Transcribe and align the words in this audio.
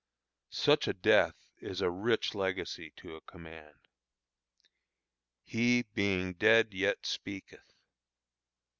Such 0.49 0.87
a 0.87 0.93
death 0.95 1.51
is 1.59 1.79
a 1.79 1.91
rich 1.91 2.33
legacy 2.33 2.91
to 2.95 3.15
a 3.15 3.21
command. 3.21 3.75
"He 5.43 5.83
being 5.93 6.33
dead, 6.33 6.73
yet 6.73 7.05
speaketh." 7.05 7.75